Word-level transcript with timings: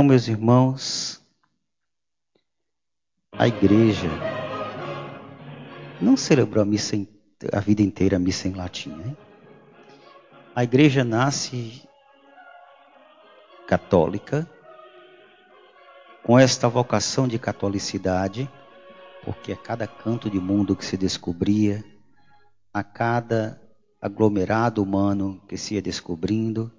Então, 0.00 0.08
meus 0.08 0.28
irmãos, 0.28 1.20
a 3.32 3.46
igreja 3.46 4.08
não 6.00 6.16
celebrou 6.16 6.62
a 6.62 6.64
missa 6.64 6.96
a 7.52 7.60
vida 7.60 7.82
inteira 7.82 8.16
a 8.16 8.18
missa 8.18 8.48
em 8.48 8.54
latim, 8.54 8.88
né? 8.92 9.14
A 10.54 10.64
igreja 10.64 11.04
nasce 11.04 11.86
católica 13.68 14.50
com 16.24 16.38
esta 16.38 16.66
vocação 16.66 17.28
de 17.28 17.38
catolicidade, 17.38 18.50
porque 19.22 19.52
a 19.52 19.56
cada 19.56 19.86
canto 19.86 20.30
de 20.30 20.40
mundo 20.40 20.74
que 20.74 20.86
se 20.86 20.96
descobria, 20.96 21.84
a 22.72 22.82
cada 22.82 23.60
aglomerado 24.00 24.82
humano 24.82 25.42
que 25.46 25.58
se 25.58 25.74
ia 25.74 25.82
descobrindo, 25.82 26.72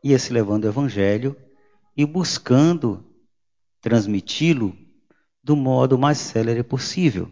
ia 0.00 0.16
se 0.16 0.32
levando 0.32 0.62
o 0.62 0.68
evangelho 0.68 1.36
e 1.96 2.04
buscando 2.04 3.04
transmiti-lo 3.80 4.76
do 5.42 5.54
modo 5.54 5.98
mais 5.98 6.18
célere 6.18 6.62
possível. 6.62 7.30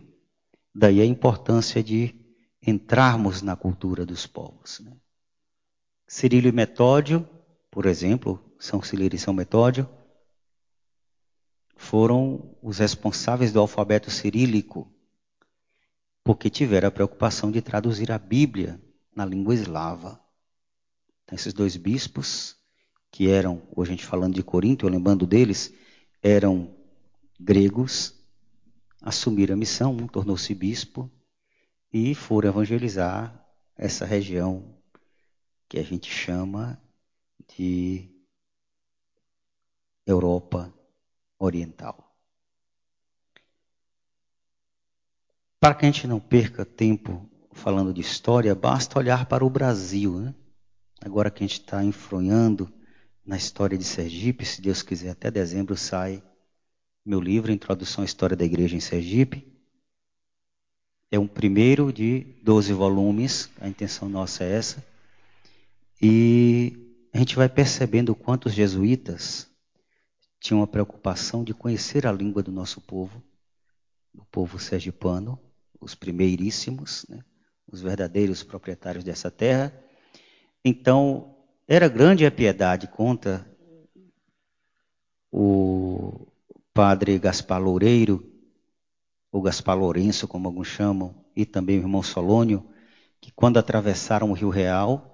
Daí 0.75 1.01
a 1.01 1.05
importância 1.07 1.83
de 1.83 2.15
entrarmos 2.65 3.43
na 3.43 3.57
cultura 3.57 4.07
dos 4.07 4.27
povos. 4.27 4.80
Né? 4.80 4.93
Cirilo 6.07 6.48
e 6.48 6.52
Metódio, 6.52 7.29
por 7.71 7.87
exemplo, 7.87 8.38
São 8.59 8.83
Cirilo 8.83 9.15
e 9.15 9.18
São 9.18 9.35
Metódio, 9.35 9.88
foram 11.74 12.57
os 12.63 12.79
responsáveis 12.79 13.52
do 13.52 13.59
alfabeto 13.59 14.10
cirílico, 14.10 14.93
porque 16.23 16.49
tiveram 16.49 16.88
a 16.88 16.93
preocupação 16.93 17.51
de 17.51 17.60
traduzir 17.60 18.13
a 18.13 18.18
Bíblia 18.18 18.80
na 19.15 19.24
língua 19.24 19.55
eslava. 19.55 20.21
Então, 21.24 21.35
esses 21.35 21.52
dois 21.52 21.77
bispos, 21.77 22.57
que 23.13 23.29
eram, 23.29 23.63
hoje 23.77 23.91
a 23.91 23.95
gente 23.95 24.07
falando 24.07 24.35
de 24.35 24.43
Corinto, 24.43 24.87
eu 24.87 24.91
lembrando 24.91 25.27
deles, 25.27 25.73
eram 26.23 26.74
gregos, 27.38 28.18
assumiram 29.02 29.52
a 29.52 29.57
missão, 29.57 29.93
um 29.93 30.07
tornou-se 30.07 30.52
bispo 30.55 31.10
e 31.93 32.15
foram 32.15 32.49
evangelizar 32.49 33.38
essa 33.77 34.07
região 34.07 34.74
que 35.68 35.79
a 35.79 35.83
gente 35.83 36.10
chama 36.10 36.80
de 37.55 38.09
Europa 40.07 40.73
Oriental. 41.38 42.16
Para 45.60 45.74
que 45.74 45.85
a 45.85 45.90
gente 45.90 46.07
não 46.07 46.18
perca 46.18 46.65
tempo 46.65 47.29
falando 47.52 47.93
de 47.93 48.01
história, 48.01 48.55
basta 48.55 48.99
olhar 48.99 49.27
para 49.27 49.45
o 49.45 49.51
Brasil. 49.51 50.18
Né? 50.18 50.35
Agora 51.02 51.30
que 51.30 51.45
a 51.45 51.46
gente 51.46 51.60
está 51.60 51.85
enfronhando 51.85 52.73
na 53.24 53.37
história 53.37 53.78
de 53.78 53.84
Sergipe, 53.84 54.45
se 54.45 54.60
Deus 54.60 54.82
quiser, 54.82 55.10
até 55.10 55.30
dezembro 55.30 55.76
sai 55.76 56.23
meu 57.04 57.20
livro, 57.20 57.51
Introdução 57.51 58.02
à 58.02 58.04
História 58.04 58.37
da 58.37 58.45
Igreja 58.45 58.76
em 58.76 58.80
Sergipe. 58.80 59.52
É 61.10 61.18
um 61.18 61.26
primeiro 61.26 61.93
de 61.93 62.20
12 62.43 62.73
volumes, 62.73 63.50
a 63.60 63.68
intenção 63.68 64.09
nossa 64.09 64.44
é 64.44 64.53
essa. 64.53 64.84
E 66.00 66.97
a 67.12 67.19
gente 67.19 67.37
vai 67.37 67.48
percebendo 67.48 68.10
o 68.10 68.15
quanto 68.15 68.47
os 68.47 68.54
jesuítas 68.54 69.48
tinham 70.41 70.62
a 70.62 70.66
preocupação 70.66 71.44
de 71.44 71.53
conhecer 71.53 72.06
a 72.06 72.12
língua 72.12 72.43
do 72.43 72.50
nosso 72.50 72.81
povo, 72.81 73.22
do 74.12 74.25
povo 74.25 74.59
sergipano, 74.59 75.38
os 75.81 75.94
primeiríssimos, 75.94 77.05
né? 77.09 77.25
os 77.71 77.81
verdadeiros 77.81 78.43
proprietários 78.43 79.05
dessa 79.05 79.31
terra. 79.31 79.72
Então, 80.65 81.31
era 81.67 81.89
grande 81.89 82.27
a 82.27 82.31
piedade, 82.31 82.87
conta 82.87 83.47
o 85.31 86.27
padre 86.75 87.19
Gaspar 87.19 87.61
Loureiro, 87.61 88.31
ou 89.31 89.41
Gaspar 89.41 89.77
Lourenço, 89.77 90.28
como 90.28 90.47
alguns 90.47 90.69
chamam, 90.69 91.15
e 91.34 91.47
também 91.47 91.78
o 91.78 91.83
irmão 91.83 92.03
Solônio, 92.03 92.69
que 93.21 93.31
quando 93.31 93.59
atravessaram 93.59 94.31
o 94.31 94.34
Rio 94.34 94.50
Real, 94.50 95.09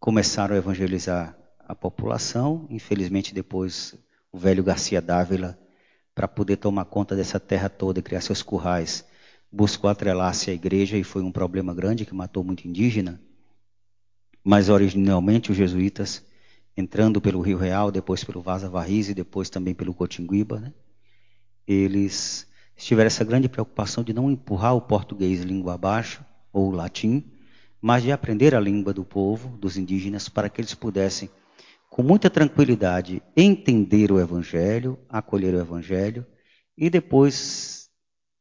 começaram 0.00 0.54
a 0.54 0.58
evangelizar 0.58 1.36
a 1.58 1.74
população. 1.74 2.66
Infelizmente, 2.70 3.34
depois, 3.34 3.94
o 4.32 4.38
velho 4.38 4.64
Garcia 4.64 5.02
Dávila, 5.02 5.58
para 6.14 6.26
poder 6.26 6.56
tomar 6.56 6.86
conta 6.86 7.14
dessa 7.14 7.38
terra 7.38 7.68
toda 7.68 8.00
e 8.00 8.02
criar 8.02 8.20
seus 8.20 8.42
currais, 8.42 9.04
buscou 9.50 9.90
atrelar-se 9.90 10.50
à 10.50 10.54
igreja 10.54 10.96
e 10.96 11.04
foi 11.04 11.22
um 11.22 11.32
problema 11.32 11.74
grande 11.74 12.06
que 12.06 12.14
matou 12.14 12.42
muito 12.42 12.66
indígena. 12.66 13.20
Mas 14.44 14.68
originalmente 14.68 15.50
os 15.50 15.56
jesuítas 15.56 16.24
entrando 16.76 17.20
pelo 17.20 17.40
Rio 17.40 17.58
Real, 17.58 17.90
depois 17.90 18.24
pelo 18.24 18.40
Vaza 18.40 18.68
Varriz 18.68 19.08
e 19.08 19.14
depois 19.14 19.50
também 19.50 19.74
pelo 19.74 19.94
Cotinguiba, 19.94 20.58
né? 20.58 20.72
eles 21.66 22.46
tiveram 22.76 23.06
essa 23.06 23.24
grande 23.24 23.48
preocupação 23.48 24.02
de 24.02 24.12
não 24.12 24.30
empurrar 24.30 24.74
o 24.74 24.80
português 24.80 25.42
língua 25.42 25.74
abaixo, 25.74 26.24
ou 26.52 26.68
o 26.68 26.70
latim, 26.70 27.24
mas 27.80 28.02
de 28.02 28.12
aprender 28.12 28.54
a 28.54 28.60
língua 28.60 28.92
do 28.92 29.04
povo, 29.04 29.56
dos 29.56 29.76
indígenas, 29.76 30.28
para 30.28 30.48
que 30.48 30.60
eles 30.60 30.74
pudessem, 30.74 31.30
com 31.88 32.02
muita 32.02 32.30
tranquilidade, 32.30 33.22
entender 33.36 34.10
o 34.10 34.20
Evangelho, 34.20 34.98
acolher 35.08 35.54
o 35.54 35.60
Evangelho 35.60 36.26
e 36.76 36.88
depois 36.88 37.90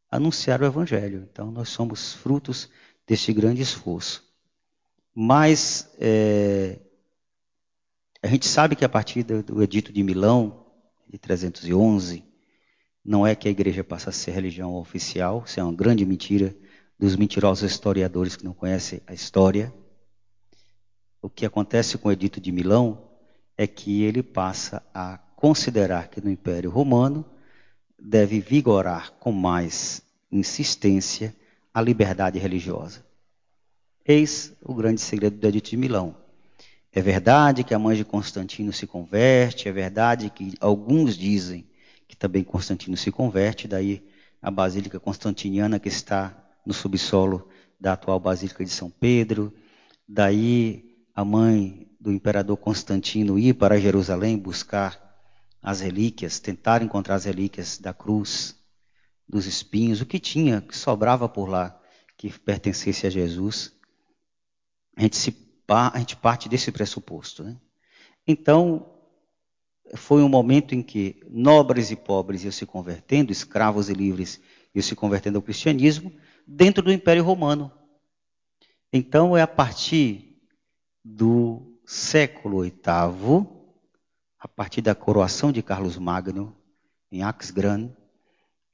anunciar 0.10 0.62
o 0.62 0.66
Evangelho. 0.66 1.28
Então, 1.32 1.52
nós 1.52 1.70
somos 1.70 2.14
frutos 2.14 2.70
deste 3.08 3.34
grande 3.34 3.62
esforço. 3.62 4.31
Mas 5.14 5.90
é, 6.00 6.80
a 8.24 8.28
gente 8.28 8.48
sabe 8.48 8.76
que 8.76 8.86
a 8.86 8.90
partir 8.90 9.24
do 9.24 9.62
Edito 9.62 9.92
de 9.92 10.04
Milão, 10.04 10.66
de 11.10 11.18
311, 11.18 12.24
não 13.04 13.26
é 13.26 13.36
que 13.36 13.48
a 13.48 13.52
igreja 13.52 13.84
passa 13.84 14.10
a 14.10 14.14
ser 14.14 14.32
religião 14.32 14.76
oficial, 14.76 15.44
isso 15.46 15.60
é 15.60 15.64
uma 15.64 15.74
grande 15.74 16.06
mentira 16.06 16.56
dos 16.98 17.16
mentirosos 17.16 17.70
historiadores 17.70 18.36
que 18.36 18.46
não 18.46 18.54
conhecem 18.54 19.02
a 19.08 19.14
história. 19.14 19.74
O 21.22 21.30
que 21.30 21.46
acontece 21.46 21.98
com 21.98 22.10
o 22.10 22.12
Edito 22.12 22.40
de 22.40 22.52
Milão 22.52 23.10
é 23.58 23.66
que 23.66 24.04
ele 24.04 24.22
passa 24.22 24.84
a 24.94 25.18
considerar 25.36 26.10
que 26.10 26.22
no 26.22 26.30
Império 26.30 26.70
Romano 26.70 27.26
deve 28.00 28.40
vigorar 28.40 29.12
com 29.14 29.32
mais 29.32 30.04
insistência 30.32 31.36
a 31.74 31.82
liberdade 31.82 32.40
religiosa. 32.40 33.04
Eis 34.06 34.52
o 34.64 34.74
grande 34.74 35.00
segredo 35.00 35.38
do 35.38 35.48
Edito 35.48 35.70
de 35.70 35.78
Milão. 35.78 36.16
É 36.92 37.00
verdade 37.02 37.64
que 37.64 37.74
a 37.74 37.80
mãe 37.80 37.96
de 37.96 38.04
Constantino 38.04 38.74
se 38.74 38.88
converte, 38.88 39.70
é 39.70 39.72
verdade 39.72 40.32
que 40.32 40.56
alguns 40.60 41.16
dizem 41.16 41.68
que 42.08 42.18
também 42.18 42.44
Constantino 42.44 42.98
se 42.98 43.12
converte, 43.12 43.68
daí 43.68 44.04
a 44.42 44.50
Basílica 44.50 45.00
Constantiniana 45.00 45.80
que 45.80 45.88
está 45.88 46.36
no 46.66 46.74
subsolo 46.74 47.48
da 47.80 47.94
atual 47.94 48.20
Basílica 48.20 48.66
de 48.66 48.72
São 48.72 48.90
Pedro, 48.90 49.54
daí 50.08 50.98
a 51.14 51.24
mãe 51.24 51.88
do 52.00 52.12
imperador 52.12 52.58
Constantino 52.58 53.38
ir 53.38 53.54
para 53.54 53.80
Jerusalém 53.80 54.36
buscar 54.36 55.00
as 55.62 55.80
relíquias, 55.80 56.40
tentar 56.40 56.82
encontrar 56.82 57.16
as 57.16 57.26
relíquias 57.26 57.78
da 57.78 57.94
cruz, 57.94 58.56
dos 59.30 59.46
espinhos, 59.46 60.02
o 60.02 60.08
que 60.08 60.20
tinha, 60.20 60.60
que 60.60 60.76
sobrava 60.76 61.30
por 61.30 61.48
lá, 61.48 61.80
que 62.18 62.32
pertencesse 62.40 63.06
a 63.06 63.10
Jesus. 63.12 63.80
A 65.02 65.04
gente 65.04 65.18
se 65.18 65.36
a 65.68 65.98
gente 65.98 66.16
parte 66.16 66.48
desse 66.48 66.72
pressuposto. 66.72 67.44
Né? 67.44 67.58
Então, 68.28 68.94
foi 69.96 70.22
um 70.22 70.30
momento 70.30 70.76
em 70.76 70.84
que 70.84 71.26
nobres 71.28 71.90
e 71.90 71.96
pobres 71.96 72.44
iam 72.44 72.52
se 72.52 72.68
convertendo, 72.68 73.32
escravos 73.32 73.90
e 73.90 73.94
livres 73.94 74.40
iam 74.76 74.84
se 74.84 74.96
convertendo 74.96 75.38
ao 75.38 75.42
cristianismo, 75.42 76.14
dentro 76.46 76.84
do 76.84 76.92
Império 76.92 77.24
Romano. 77.24 77.72
Então, 78.94 79.36
é 79.36 79.42
a 79.42 79.48
partir 79.48 80.38
do 81.04 81.80
século 81.84 82.62
VIII, 82.62 83.48
a 84.38 84.48
partir 84.48 84.82
da 84.82 84.94
coroação 84.94 85.52
de 85.52 85.64
Carlos 85.64 85.98
Magno, 85.98 86.56
em 87.12 87.24
Axgran, 87.24 87.90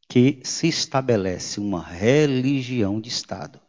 que 0.10 0.42
se 0.44 0.68
estabelece 0.68 1.60
uma 1.60 1.82
religião 1.82 3.00
de 3.00 3.08
Estado. 3.08 3.62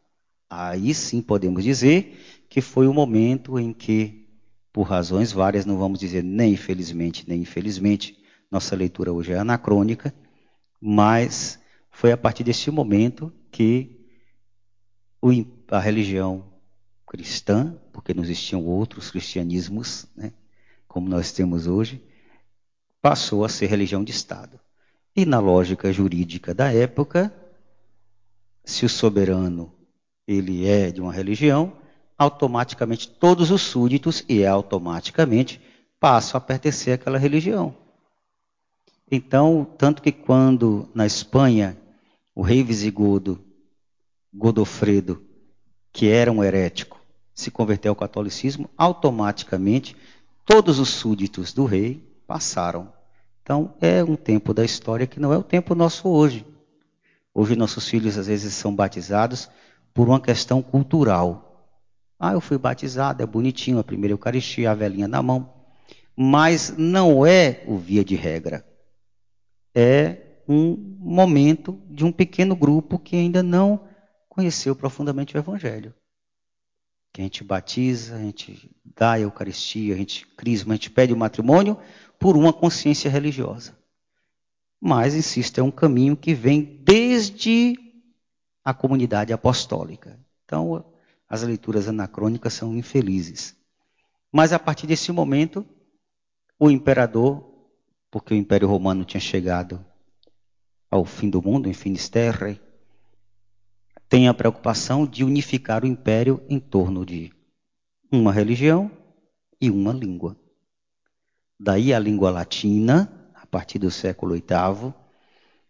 Aí 0.50 0.94
sim 0.94 1.20
podemos 1.20 1.62
dizer 1.62 2.37
que 2.48 2.60
foi 2.60 2.86
o 2.86 2.94
momento 2.94 3.58
em 3.58 3.72
que, 3.72 4.26
por 4.72 4.82
razões 4.82 5.32
várias, 5.32 5.66
não 5.66 5.78
vamos 5.78 5.98
dizer 5.98 6.22
nem 6.22 6.54
infelizmente 6.54 7.28
nem 7.28 7.42
infelizmente, 7.42 8.18
nossa 8.50 8.74
leitura 8.74 9.12
hoje 9.12 9.32
é 9.32 9.38
anacrônica, 9.38 10.14
mas 10.80 11.58
foi 11.90 12.12
a 12.12 12.16
partir 12.16 12.44
desse 12.44 12.70
momento 12.70 13.32
que 13.50 13.98
a 15.70 15.78
religião 15.78 16.46
cristã, 17.06 17.76
porque 17.92 18.14
não 18.14 18.22
existiam 18.22 18.64
outros 18.64 19.10
cristianismos, 19.10 20.06
né, 20.16 20.32
como 20.86 21.08
nós 21.08 21.32
temos 21.32 21.66
hoje, 21.66 22.02
passou 23.02 23.44
a 23.44 23.48
ser 23.48 23.66
religião 23.66 24.02
de 24.02 24.12
Estado. 24.12 24.58
E 25.14 25.26
na 25.26 25.40
lógica 25.40 25.92
jurídica 25.92 26.54
da 26.54 26.72
época, 26.72 27.32
se 28.64 28.84
o 28.84 28.88
soberano 28.88 29.74
ele 30.26 30.66
é 30.66 30.90
de 30.90 31.00
uma 31.00 31.12
religião, 31.12 31.76
automaticamente 32.18 33.08
todos 33.08 33.50
os 33.50 33.62
súditos, 33.62 34.24
e 34.28 34.42
é 34.42 34.48
automaticamente, 34.48 35.60
passam 36.00 36.36
a 36.36 36.40
pertencer 36.40 36.94
àquela 36.94 37.16
religião. 37.16 37.74
Então, 39.10 39.66
tanto 39.78 40.02
que 40.02 40.12
quando 40.12 40.88
na 40.94 41.06
Espanha 41.06 41.76
o 42.34 42.42
rei 42.42 42.62
visigodo 42.62 43.40
Godofredo, 44.34 45.22
que 45.92 46.08
era 46.08 46.30
um 46.30 46.44
herético, 46.44 47.00
se 47.34 47.50
converteu 47.50 47.92
ao 47.92 47.96
catolicismo, 47.96 48.68
automaticamente 48.76 49.96
todos 50.44 50.78
os 50.78 50.88
súditos 50.88 51.52
do 51.52 51.64
rei 51.64 52.02
passaram. 52.26 52.92
Então, 53.42 53.74
é 53.80 54.04
um 54.04 54.16
tempo 54.16 54.52
da 54.52 54.64
história 54.64 55.06
que 55.06 55.18
não 55.18 55.32
é 55.32 55.38
o 55.38 55.42
tempo 55.42 55.74
nosso 55.74 56.08
hoje. 56.08 56.44
Hoje 57.32 57.56
nossos 57.56 57.88
filhos 57.88 58.18
às 58.18 58.26
vezes 58.26 58.52
são 58.54 58.74
batizados 58.74 59.48
por 59.94 60.08
uma 60.08 60.20
questão 60.20 60.60
cultural. 60.60 61.47
Ah, 62.18 62.32
eu 62.32 62.40
fui 62.40 62.58
batizado, 62.58 63.22
é 63.22 63.26
bonitinho, 63.26 63.78
a 63.78 63.84
primeira 63.84 64.12
Eucaristia, 64.12 64.72
a 64.72 64.74
velhinha 64.74 65.06
na 65.06 65.22
mão. 65.22 65.54
Mas 66.16 66.76
não 66.76 67.24
é 67.24 67.62
o 67.66 67.76
via 67.76 68.04
de 68.04 68.16
regra. 68.16 68.66
É 69.72 70.42
um 70.48 70.76
momento 70.98 71.80
de 71.88 72.04
um 72.04 72.10
pequeno 72.10 72.56
grupo 72.56 72.98
que 72.98 73.14
ainda 73.14 73.42
não 73.42 73.86
conheceu 74.28 74.74
profundamente 74.74 75.36
o 75.36 75.38
Evangelho. 75.38 75.94
Que 77.12 77.20
a 77.20 77.24
gente 77.24 77.44
batiza, 77.44 78.16
a 78.16 78.18
gente 78.18 78.70
dá 78.84 79.12
a 79.12 79.20
Eucaristia, 79.20 79.94
a 79.94 79.96
gente 79.96 80.26
crisma, 80.26 80.74
a 80.74 80.76
gente 80.76 80.90
pede 80.90 81.12
o 81.12 81.16
matrimônio 81.16 81.78
por 82.18 82.36
uma 82.36 82.52
consciência 82.52 83.08
religiosa. 83.08 83.78
Mas, 84.80 85.14
insisto, 85.14 85.58
é 85.58 85.62
um 85.62 85.70
caminho 85.70 86.16
que 86.16 86.34
vem 86.34 86.62
desde 86.82 87.74
a 88.64 88.74
comunidade 88.74 89.32
apostólica. 89.32 90.18
Então, 90.44 90.84
as 91.28 91.42
leituras 91.42 91.88
anacrônicas 91.88 92.54
são 92.54 92.76
infelizes. 92.76 93.56
Mas 94.32 94.52
a 94.52 94.58
partir 94.58 94.86
desse 94.86 95.12
momento, 95.12 95.66
o 96.58 96.70
imperador, 96.70 97.44
porque 98.10 98.34
o 98.34 98.36
Império 98.36 98.68
Romano 98.68 99.04
tinha 99.04 99.20
chegado 99.20 99.84
ao 100.90 101.04
fim 101.04 101.28
do 101.28 101.42
mundo, 101.42 101.68
em 101.68 101.74
Finisterre, 101.74 102.60
tem 104.08 104.26
a 104.26 104.34
preocupação 104.34 105.06
de 105.06 105.22
unificar 105.22 105.84
o 105.84 105.86
império 105.86 106.42
em 106.48 106.58
torno 106.58 107.04
de 107.04 107.30
uma 108.10 108.32
religião 108.32 108.90
e 109.60 109.70
uma 109.70 109.92
língua. 109.92 110.34
Daí 111.60 111.92
a 111.92 111.98
língua 111.98 112.30
latina, 112.30 113.30
a 113.34 113.46
partir 113.46 113.78
do 113.78 113.90
século 113.90 114.34
VIII, 114.34 114.94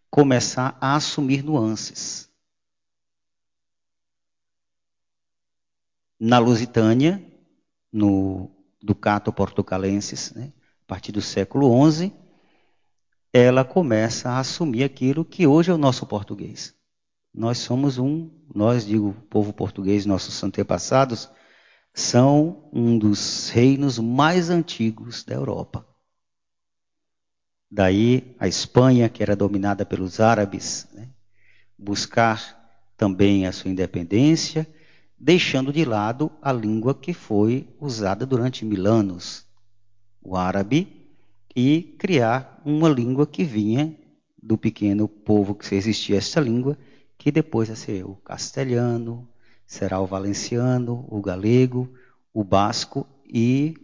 começar 0.09 0.77
a 0.79 0.95
assumir 0.95 1.43
nuances. 1.43 2.28
Na 6.19 6.37
Lusitânia, 6.37 7.23
no 7.91 8.51
Ducato 8.81 9.31
Portucalensis, 9.31 10.33
né, 10.33 10.51
a 10.83 10.85
partir 10.85 11.11
do 11.11 11.21
século 11.21 11.69
XI, 11.89 12.11
ela 13.31 13.63
começa 13.63 14.29
a 14.29 14.39
assumir 14.39 14.83
aquilo 14.83 15.23
que 15.23 15.47
hoje 15.47 15.71
é 15.71 15.73
o 15.73 15.77
nosso 15.77 16.05
português. 16.05 16.75
Nós 17.33 17.59
somos 17.59 17.97
um, 17.97 18.29
nós 18.53 18.85
digo, 18.85 19.09
o 19.09 19.13
povo 19.13 19.53
português, 19.53 20.05
nossos 20.05 20.43
antepassados, 20.43 21.29
são 21.93 22.69
um 22.73 22.97
dos 22.97 23.49
reinos 23.49 23.99
mais 23.99 24.49
antigos 24.49 25.23
da 25.23 25.35
Europa. 25.35 25.85
Daí 27.71 28.35
a 28.39 28.47
Espanha, 28.47 29.07
que 29.09 29.21
era 29.21 29.35
dominada 29.35 29.85
pelos 29.85 30.19
árabes, 30.19 30.87
né, 30.93 31.09
buscar 31.77 32.57
também 32.97 33.45
a 33.45 33.51
sua 33.51 33.69
independência, 33.69 34.67
deixando 35.19 35.73
de 35.73 35.83
lado 35.83 36.31
a 36.41 36.53
língua 36.53 36.95
que 36.95 37.13
foi 37.13 37.67
usada 37.79 38.25
durante 38.25 38.63
mil 38.63 38.87
anos, 38.87 39.45
o 40.23 40.37
árabe, 40.37 40.99
e 41.55 41.95
criar 41.99 42.61
uma 42.63 42.87
língua 42.87 43.27
que 43.27 43.43
vinha 43.43 43.95
do 44.41 44.57
pequeno 44.57 45.07
povo 45.07 45.53
que 45.55 45.75
existia 45.75 46.17
essa 46.17 46.39
língua, 46.39 46.77
que 47.17 47.31
depois 47.31 47.67
vai 47.67 47.75
ser 47.75 48.05
o 48.05 48.15
castelhano, 48.15 49.27
será 49.67 49.99
o 49.99 50.05
valenciano, 50.05 51.05
o 51.09 51.21
galego, 51.21 51.93
o 52.33 52.43
basco 52.43 53.05
e 53.25 53.75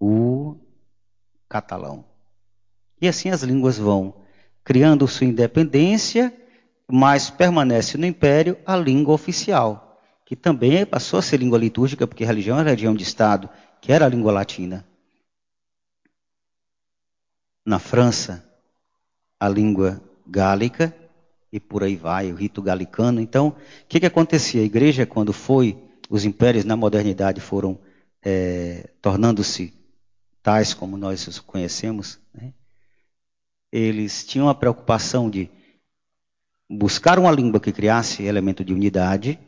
o 0.00 0.56
catalão. 1.48 2.04
E 3.00 3.06
assim 3.06 3.28
as 3.28 3.42
línguas 3.42 3.76
vão 3.76 4.14
criando 4.64 5.06
sua 5.06 5.26
independência, 5.26 6.34
mas 6.90 7.28
permanece 7.28 7.98
no 7.98 8.06
império 8.06 8.56
a 8.64 8.76
língua 8.76 9.14
oficial, 9.14 9.85
que 10.26 10.36
também 10.36 10.84
passou 10.84 11.20
a 11.20 11.22
ser 11.22 11.38
língua 11.38 11.56
litúrgica, 11.56 12.06
porque 12.06 12.24
religião 12.24 12.58
era 12.58 12.68
religião 12.68 12.94
de 12.94 13.04
Estado, 13.04 13.48
que 13.80 13.92
era 13.92 14.04
a 14.04 14.08
língua 14.08 14.32
latina. 14.32 14.86
Na 17.64 17.78
França, 17.78 18.44
a 19.38 19.48
língua 19.48 20.02
gálica, 20.26 20.94
e 21.52 21.60
por 21.60 21.84
aí 21.84 21.94
vai, 21.94 22.32
o 22.32 22.34
rito 22.34 22.60
galicano. 22.60 23.20
Então, 23.20 23.48
o 23.48 23.54
que, 23.88 24.00
que 24.00 24.06
acontecia? 24.06 24.60
A 24.60 24.64
igreja, 24.64 25.06
quando 25.06 25.32
foi, 25.32 25.80
os 26.10 26.24
impérios 26.24 26.64
na 26.64 26.76
modernidade 26.76 27.40
foram 27.40 27.78
é, 28.20 28.90
tornando-se 29.00 29.72
tais 30.42 30.74
como 30.74 30.96
nós 30.96 31.26
os 31.28 31.38
conhecemos, 31.38 32.18
né? 32.34 32.52
eles 33.70 34.24
tinham 34.24 34.48
a 34.48 34.54
preocupação 34.54 35.30
de 35.30 35.48
buscar 36.68 37.18
uma 37.18 37.30
língua 37.30 37.60
que 37.60 37.72
criasse 37.72 38.24
elemento 38.24 38.64
de 38.64 38.74
unidade. 38.74 39.38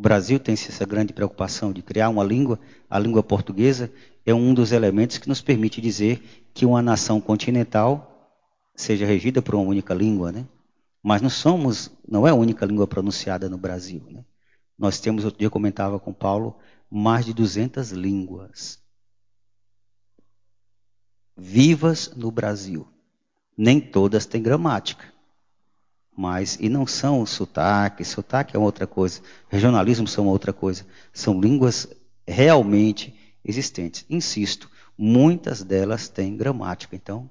O 0.00 0.02
Brasil 0.02 0.40
tem 0.40 0.54
essa 0.54 0.86
grande 0.86 1.12
preocupação 1.12 1.74
de 1.74 1.82
criar 1.82 2.08
uma 2.08 2.24
língua. 2.24 2.58
A 2.88 2.98
língua 2.98 3.22
portuguesa 3.22 3.92
é 4.24 4.32
um 4.32 4.54
dos 4.54 4.72
elementos 4.72 5.18
que 5.18 5.28
nos 5.28 5.42
permite 5.42 5.78
dizer 5.78 6.48
que 6.54 6.64
uma 6.64 6.80
nação 6.80 7.20
continental 7.20 8.34
seja 8.74 9.04
regida 9.04 9.42
por 9.42 9.54
uma 9.54 9.64
única 9.64 9.92
língua, 9.92 10.32
né? 10.32 10.46
Mas 11.02 11.20
não 11.20 11.28
somos, 11.28 11.90
não 12.08 12.26
é 12.26 12.30
a 12.30 12.34
única 12.34 12.64
língua 12.64 12.86
pronunciada 12.86 13.46
no 13.46 13.58
Brasil, 13.58 14.02
né? 14.08 14.24
Nós 14.78 14.98
temos, 14.98 15.26
outro 15.26 15.38
dia 15.38 15.48
eu 15.48 15.50
comentava 15.50 16.00
com 16.00 16.14
Paulo, 16.14 16.56
mais 16.90 17.26
de 17.26 17.34
200 17.34 17.90
línguas 17.90 18.82
vivas 21.36 22.10
no 22.16 22.30
Brasil. 22.30 22.88
Nem 23.54 23.78
todas 23.78 24.24
têm 24.24 24.42
gramática. 24.42 25.04
Mas, 26.20 26.58
e 26.60 26.68
não 26.68 26.86
são 26.86 27.24
sotaque, 27.24 28.04
sotaque 28.04 28.54
é 28.54 28.58
outra 28.58 28.86
coisa, 28.86 29.22
regionalismo 29.48 30.06
são 30.06 30.26
outra 30.26 30.52
coisa. 30.52 30.84
São 31.14 31.40
línguas 31.40 31.88
realmente 32.28 33.14
existentes. 33.42 34.04
Insisto, 34.10 34.70
muitas 34.98 35.62
delas 35.62 36.10
têm 36.10 36.36
gramática. 36.36 36.94
Então, 36.94 37.30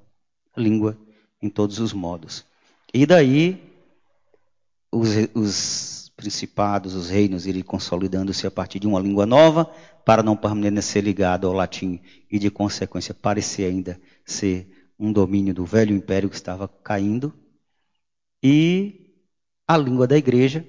língua 0.58 0.98
em 1.40 1.52
todos 1.52 1.78
os 1.78 1.94
modos. 1.94 2.44
E 2.92 3.06
daí, 3.06 3.62
os, 4.92 5.10
os 5.36 6.12
principados, 6.16 6.96
os 6.96 7.12
reinos 7.12 7.46
irem 7.46 7.62
consolidando-se 7.62 8.48
a 8.48 8.52
partir 8.52 8.80
de 8.80 8.88
uma 8.88 9.00
língua 9.00 9.28
nova, 9.28 9.72
para 10.04 10.24
não 10.24 10.36
permanecer 10.36 11.04
ligado 11.04 11.46
ao 11.46 11.54
latim 11.54 12.02
e, 12.32 12.40
de 12.40 12.50
consequência, 12.50 13.14
parecer 13.14 13.66
ainda 13.66 14.02
ser 14.26 14.90
um 15.00 15.14
domínio 15.14 15.54
do 15.54 15.64
velho 15.64 15.96
império 15.96 16.28
que 16.28 16.36
estava 16.36 16.68
caindo, 16.68 17.32
e 18.42 19.14
a 19.68 19.78
língua 19.78 20.08
da 20.08 20.18
igreja, 20.18 20.66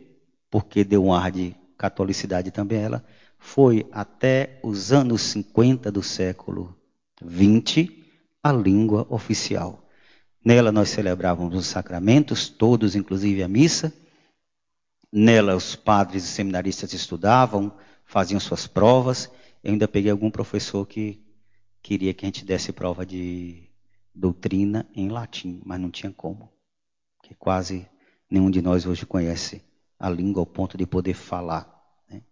porque 0.50 0.85
deu 0.85 1.05
um 1.05 1.12
ar 1.12 1.31
de 1.31 1.55
catolicidade 1.79 2.50
também 2.50 2.81
ela, 2.81 3.05
foi 3.39 3.89
até 3.91 4.61
os 4.62 4.93
anos 4.93 5.23
50 5.23 5.91
do 5.91 6.03
século 6.03 6.77
20 7.23 8.05
a 8.43 8.53
língua 8.53 9.07
oficial. 9.09 9.89
Nela 10.45 10.73
nós 10.73 10.89
celebrávamos 10.91 11.55
os 11.55 11.67
sacramentos, 11.67 12.49
todos, 12.49 12.95
inclusive 12.95 13.43
a 13.43 13.49
missa. 13.49 13.93
Nela 15.12 15.57
os 15.57 15.75
padres 15.77 16.25
e 16.25 16.29
seminaristas 16.29 16.93
estudavam, 16.93 17.73
faziam 18.05 18.41
suas 18.41 18.67
provas. 18.67 19.31
Eu 19.62 19.73
ainda 19.73 19.89
peguei 19.89 20.11
algum 20.11 20.31
professor 20.31 20.87
que 20.87 21.23
queria 21.83 22.15
que 22.15 22.25
a 22.25 22.29
gente 22.29 22.45
desse 22.45 22.73
prova 22.73 23.05
de 23.05 23.69
doutrina 24.15 24.87
em 24.95 25.09
latim, 25.09 25.61
mas 25.65 25.81
não 25.81 25.91
tinha 25.91 26.12
como. 26.12 26.50
Porque 27.31 27.39
quase 27.39 27.87
nenhum 28.29 28.51
de 28.51 28.61
nós 28.61 28.87
hoje 28.87 29.07
conhece 29.07 29.63
a 29.97 30.11
língua 30.11 30.43
ao 30.43 30.47
ponto 30.47 30.77
de 30.77 30.85
poder 30.85 31.15
falar. 31.15 31.65
Né? 32.11 32.23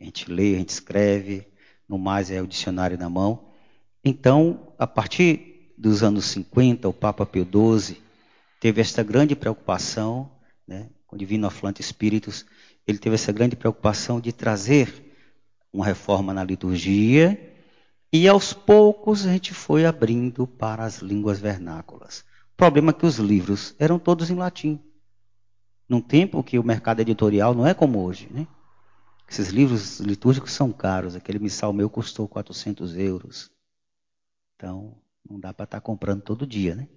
A 0.00 0.04
gente 0.04 0.32
lê, 0.32 0.54
a 0.54 0.58
gente 0.58 0.70
escreve, 0.70 1.46
no 1.86 1.98
mais 1.98 2.30
é 2.30 2.40
o 2.40 2.46
dicionário 2.46 2.96
na 2.96 3.10
mão. 3.10 3.50
Então, 4.02 4.72
a 4.78 4.86
partir 4.86 5.74
dos 5.76 6.02
anos 6.02 6.24
50, 6.24 6.88
o 6.88 6.94
Papa 6.94 7.26
Pio 7.26 7.44
XII 7.44 8.00
teve 8.58 8.80
esta 8.80 9.02
grande 9.02 9.36
preocupação, 9.36 10.32
né, 10.66 10.88
o 11.12 11.16
Divino 11.16 11.46
Aflante 11.46 11.82
Espíritos, 11.82 12.46
ele 12.86 12.96
teve 12.96 13.16
essa 13.16 13.30
grande 13.30 13.54
preocupação 13.54 14.18
de 14.18 14.32
trazer 14.32 15.14
uma 15.70 15.84
reforma 15.84 16.32
na 16.32 16.42
liturgia, 16.42 17.38
e 18.10 18.26
aos 18.26 18.54
poucos 18.54 19.26
a 19.26 19.32
gente 19.32 19.52
foi 19.52 19.84
abrindo 19.84 20.46
para 20.46 20.84
as 20.84 21.00
línguas 21.00 21.38
vernáculas. 21.38 22.24
Problema 22.58 22.90
é 22.90 22.92
que 22.92 23.06
os 23.06 23.18
livros 23.18 23.72
eram 23.78 24.00
todos 24.00 24.30
em 24.30 24.34
latim. 24.34 24.82
Num 25.88 26.00
tempo 26.00 26.42
que 26.42 26.58
o 26.58 26.64
mercado 26.64 26.98
editorial 26.98 27.54
não 27.54 27.64
é 27.64 27.72
como 27.72 28.02
hoje, 28.02 28.28
né? 28.32 28.48
Esses 29.30 29.50
livros 29.50 30.00
litúrgicos 30.00 30.50
são 30.50 30.72
caros. 30.72 31.14
Aquele 31.14 31.38
missal 31.38 31.72
meu 31.72 31.88
custou 31.88 32.26
400 32.26 32.96
euros. 32.96 33.48
Então, 34.56 35.00
não 35.30 35.38
dá 35.38 35.54
para 35.54 35.66
estar 35.66 35.76
tá 35.76 35.80
comprando 35.80 36.22
todo 36.22 36.44
dia, 36.44 36.74
né? 36.74 36.88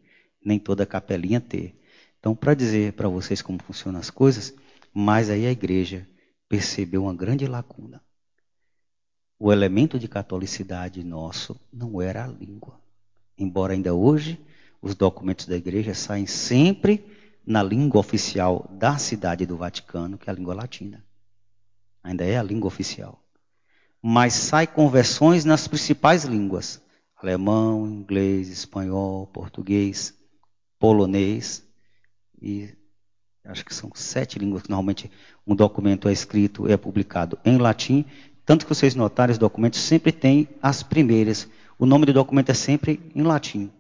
Nem 0.43 0.57
toda 0.57 0.83
capelinha 0.83 1.39
ter. 1.39 1.79
Então, 2.19 2.35
para 2.35 2.55
dizer 2.55 2.93
para 2.93 3.07
vocês 3.07 3.39
como 3.43 3.61
funcionam 3.61 3.99
as 3.99 4.09
coisas, 4.09 4.55
mas 4.91 5.29
aí 5.29 5.45
a 5.45 5.51
igreja 5.51 6.09
percebeu 6.49 7.03
uma 7.03 7.13
grande 7.13 7.45
lacuna. 7.45 8.03
O 9.37 9.53
elemento 9.53 9.99
de 9.99 10.07
catolicidade 10.07 11.03
nosso 11.03 11.55
não 11.71 12.01
era 12.01 12.23
a 12.23 12.27
língua. 12.27 12.81
Embora 13.37 13.73
ainda 13.73 13.93
hoje 13.93 14.43
os 14.81 14.95
documentos 14.95 15.45
da 15.45 15.55
igreja 15.55 15.93
saem 15.93 16.25
sempre 16.25 17.05
na 17.45 17.61
língua 17.61 18.00
oficial 18.00 18.67
da 18.71 18.97
cidade 18.97 19.45
do 19.45 19.57
Vaticano, 19.57 20.17
que 20.17 20.29
é 20.29 20.33
a 20.33 20.35
língua 20.35 20.55
latina. 20.55 21.03
Ainda 22.03 22.25
é 22.25 22.38
a 22.38 22.43
língua 22.43 22.67
oficial. 22.67 23.23
Mas 24.01 24.33
sai 24.33 24.65
conversões 24.65 25.45
nas 25.45 25.67
principais 25.67 26.23
línguas: 26.23 26.81
alemão, 27.15 27.88
inglês, 27.88 28.50
espanhol, 28.50 29.27
português, 29.27 30.13
polonês 30.79 31.63
e 32.41 32.75
acho 33.45 33.63
que 33.63 33.73
são 33.73 33.91
sete 33.93 34.39
línguas 34.39 34.63
que 34.63 34.69
normalmente 34.69 35.11
um 35.45 35.55
documento 35.55 36.09
é 36.09 36.11
escrito 36.11 36.67
e 36.67 36.71
é 36.71 36.77
publicado 36.77 37.38
em 37.45 37.57
latim. 37.57 38.03
Tanto 38.43 38.65
que 38.65 38.73
vocês 38.73 38.95
notarem, 38.95 39.31
os 39.31 39.38
documentos 39.38 39.79
sempre 39.79 40.11
têm 40.11 40.47
as 40.61 40.81
primeiras. 40.81 41.47
O 41.77 41.85
nome 41.85 42.07
do 42.07 42.13
documento 42.13 42.50
é 42.50 42.55
sempre 42.55 43.00
em 43.15 43.21
latim. 43.21 43.71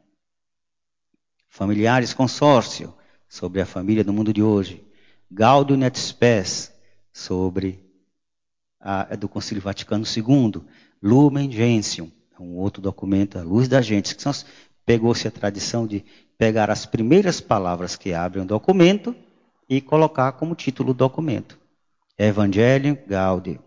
Familiares 1.53 2.13
consórcio, 2.13 2.93
sobre 3.27 3.59
a 3.59 3.65
família 3.65 4.05
do 4.05 4.13
mundo 4.13 4.31
de 4.31 4.41
hoje. 4.41 4.81
Gaudium 5.29 5.83
et 5.83 5.99
Spes, 5.99 6.71
sobre 7.11 7.85
a, 8.79 9.17
do 9.17 9.27
Concílio 9.27 9.61
Vaticano 9.61 10.05
II. 10.05 10.61
Lumen 11.03 11.51
Gentium, 11.51 12.09
é 12.39 12.41
um 12.41 12.55
outro 12.55 12.81
documento, 12.81 13.37
a 13.37 13.43
luz 13.43 13.67
da 13.67 13.81
gente, 13.81 14.15
pegou-se 14.85 15.27
a 15.27 15.31
tradição 15.31 15.85
de 15.85 16.05
pegar 16.37 16.69
as 16.69 16.85
primeiras 16.85 17.41
palavras 17.41 17.97
que 17.97 18.13
abrem 18.13 18.45
o 18.45 18.47
documento 18.47 19.13
e 19.67 19.81
colocar 19.81 20.31
como 20.31 20.55
título 20.55 20.93
do 20.93 20.99
documento. 20.99 21.59
Evangelium 22.17 22.97
Gaudium. 23.05 23.59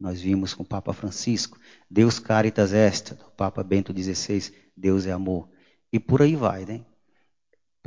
Nós 0.00 0.22
vimos 0.22 0.54
com 0.54 0.62
o 0.62 0.66
Papa 0.66 0.94
Francisco. 0.94 1.58
Deus 1.90 2.18
Caritas 2.18 2.72
Est, 2.72 3.10
do 3.10 3.30
Papa 3.36 3.62
Bento 3.62 3.92
XVI. 3.92 4.54
Deus 4.74 5.04
é 5.04 5.12
amor. 5.12 5.50
E 5.92 6.00
por 6.00 6.22
aí 6.22 6.34
vai, 6.34 6.64
né? 6.64 6.80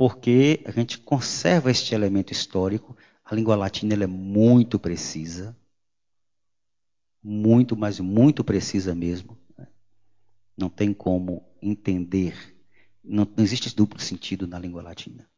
Porque 0.00 0.62
a 0.64 0.70
gente 0.70 0.96
conserva 0.96 1.70
este 1.70 1.94
elemento 1.94 2.32
histórico. 2.32 2.96
A 3.22 3.34
língua 3.34 3.54
latina 3.54 4.02
é 4.02 4.06
muito 4.06 4.78
precisa, 4.78 5.54
muito, 7.22 7.76
mas 7.76 8.00
muito 8.00 8.42
precisa 8.42 8.94
mesmo. 8.94 9.36
Né? 9.58 9.68
Não 10.56 10.70
tem 10.70 10.94
como 10.94 11.44
entender, 11.60 12.56
não, 13.04 13.28
não 13.36 13.44
existe 13.44 13.76
duplo 13.76 14.00
sentido 14.00 14.46
na 14.46 14.58
língua 14.58 14.80
latina. 14.80 15.28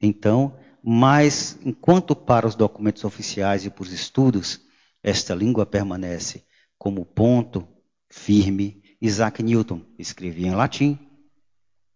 Então, 0.00 0.56
mas 0.82 1.58
enquanto 1.62 2.16
para 2.16 2.46
os 2.46 2.54
documentos 2.54 3.04
oficiais 3.04 3.66
e 3.66 3.70
para 3.70 3.82
os 3.82 3.92
estudos, 3.92 4.62
esta 5.02 5.34
língua 5.34 5.66
permanece 5.66 6.46
como 6.78 7.04
ponto 7.04 7.68
firme. 8.08 8.82
Isaac 8.98 9.42
Newton 9.42 9.84
escrevia 9.98 10.46
em 10.46 10.54
latim, 10.54 10.98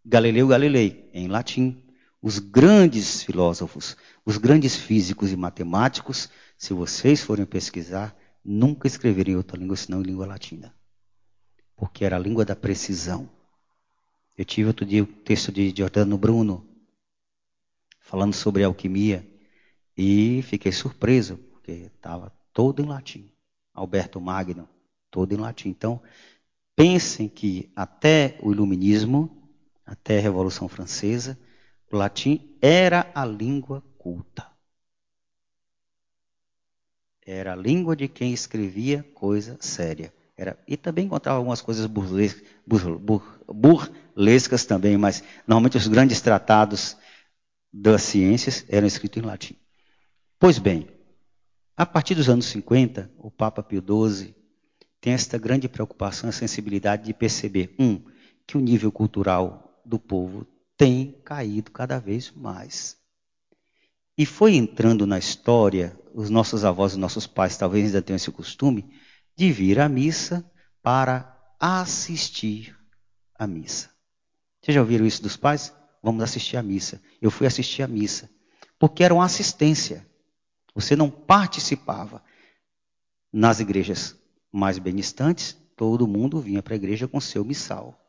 Galileu 0.04 0.48
Galilei 0.48 1.08
em 1.14 1.28
latim, 1.28 1.83
os 2.24 2.38
grandes 2.38 3.22
filósofos, 3.22 3.98
os 4.24 4.38
grandes 4.38 4.74
físicos 4.74 5.30
e 5.30 5.36
matemáticos, 5.36 6.30
se 6.56 6.72
vocês 6.72 7.20
forem 7.20 7.44
pesquisar, 7.44 8.16
nunca 8.42 8.86
escreveriam 8.86 9.34
em 9.34 9.36
outra 9.36 9.58
língua 9.58 9.76
senão 9.76 10.00
em 10.00 10.04
língua 10.04 10.24
latina. 10.24 10.74
Porque 11.76 12.02
era 12.02 12.16
a 12.16 12.18
língua 12.18 12.42
da 12.42 12.56
precisão. 12.56 13.28
Eu 14.38 14.44
tive 14.46 14.68
outro 14.68 14.86
dia 14.86 15.02
o 15.02 15.06
texto 15.06 15.52
de 15.52 15.68
Giordano 15.76 16.16
Bruno, 16.16 16.66
falando 18.00 18.32
sobre 18.32 18.64
alquimia, 18.64 19.30
e 19.94 20.40
fiquei 20.44 20.72
surpreso, 20.72 21.36
porque 21.36 21.90
estava 21.94 22.32
todo 22.54 22.82
em 22.82 22.86
latim. 22.86 23.30
Alberto 23.74 24.18
Magno, 24.18 24.66
todo 25.10 25.34
em 25.34 25.36
latim. 25.36 25.68
Então, 25.68 26.00
pensem 26.74 27.28
que 27.28 27.70
até 27.76 28.38
o 28.40 28.50
Iluminismo, 28.50 29.46
até 29.84 30.16
a 30.16 30.22
Revolução 30.22 30.68
Francesa, 30.68 31.38
o 31.94 31.98
latim 31.98 32.56
era 32.60 33.10
a 33.14 33.24
língua 33.24 33.80
culta. 33.96 34.46
Era 37.24 37.52
a 37.52 37.56
língua 37.56 37.94
de 37.94 38.08
quem 38.08 38.32
escrevia 38.32 39.02
coisa 39.14 39.56
séria. 39.60 40.12
Era, 40.36 40.58
e 40.66 40.76
também 40.76 41.06
encontrava 41.06 41.38
algumas 41.38 41.60
coisas 41.62 41.86
burlescas, 41.86 42.42
burlescas 43.46 44.64
também, 44.64 44.98
mas 44.98 45.22
normalmente 45.46 45.76
os 45.76 45.86
grandes 45.86 46.20
tratados 46.20 46.96
das 47.72 48.02
ciências 48.02 48.64
eram 48.68 48.86
escritos 48.86 49.22
em 49.22 49.26
latim. 49.26 49.56
Pois 50.38 50.58
bem, 50.58 50.88
a 51.76 51.86
partir 51.86 52.16
dos 52.16 52.28
anos 52.28 52.46
50, 52.46 53.10
o 53.18 53.30
Papa 53.30 53.62
Pio 53.62 53.80
XII 53.80 54.34
tem 55.00 55.12
esta 55.12 55.38
grande 55.38 55.68
preocupação 55.68 56.28
e 56.28 56.32
sensibilidade 56.32 57.04
de 57.04 57.14
perceber, 57.14 57.72
um, 57.78 58.02
que 58.46 58.56
o 58.56 58.60
nível 58.60 58.90
cultural 58.90 59.80
do 59.84 59.98
povo 59.98 60.46
tem 60.76 61.12
caído 61.24 61.70
cada 61.70 61.98
vez 61.98 62.30
mais. 62.30 62.96
E 64.16 64.24
foi 64.24 64.54
entrando 64.54 65.06
na 65.06 65.18
história, 65.18 65.98
os 66.12 66.30
nossos 66.30 66.64
avós 66.64 66.94
e 66.94 66.98
nossos 66.98 67.26
pais 67.26 67.56
talvez 67.56 67.86
ainda 67.86 68.02
tenham 68.02 68.16
esse 68.16 68.30
costume, 68.30 68.92
de 69.36 69.50
vir 69.50 69.80
à 69.80 69.88
missa 69.88 70.48
para 70.82 71.36
assistir 71.58 72.76
à 73.36 73.46
missa. 73.46 73.90
Vocês 74.60 74.74
já 74.74 74.80
ouviram 74.80 75.04
isso 75.04 75.22
dos 75.22 75.36
pais? 75.36 75.74
Vamos 76.02 76.22
assistir 76.22 76.56
à 76.56 76.62
missa. 76.62 77.02
Eu 77.20 77.30
fui 77.30 77.46
assistir 77.46 77.82
à 77.82 77.88
missa. 77.88 78.30
Porque 78.78 79.02
era 79.02 79.14
uma 79.14 79.24
assistência. 79.24 80.06
Você 80.74 80.94
não 80.94 81.10
participava. 81.10 82.22
Nas 83.32 83.58
igrejas 83.58 84.16
mais 84.52 84.78
benestantes, 84.78 85.56
todo 85.76 86.06
mundo 86.06 86.40
vinha 86.40 86.62
para 86.62 86.74
a 86.74 86.76
igreja 86.76 87.08
com 87.08 87.20
seu 87.20 87.44
missal 87.44 88.03